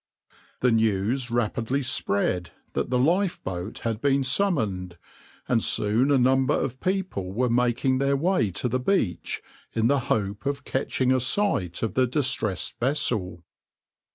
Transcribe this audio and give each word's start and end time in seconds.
The 0.61 0.71
news 0.71 1.29
rapidly 1.29 1.83
spread 1.83 2.49
that 2.73 2.89
the 2.89 2.97
lifeboat 2.97 3.77
had 3.85 4.01
been 4.01 4.23
summoned, 4.23 4.97
and 5.47 5.63
soon 5.63 6.09
a 6.09 6.17
number 6.17 6.55
of 6.55 6.79
people 6.79 7.31
were 7.31 7.51
making 7.51 7.99
their 7.99 8.17
way 8.17 8.49
to 8.49 8.67
the 8.67 8.79
beach 8.79 9.43
in 9.73 9.89
the 9.89 9.99
hope 10.09 10.47
of 10.47 10.63
catching 10.63 11.11
a 11.11 11.19
sight 11.19 11.83
of 11.83 11.93
the 11.93 12.07
distressed 12.07 12.79
vessel. 12.79 13.43